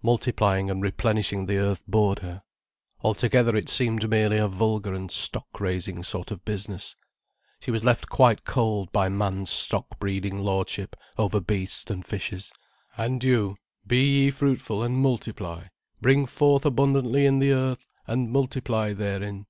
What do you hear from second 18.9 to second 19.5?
therein."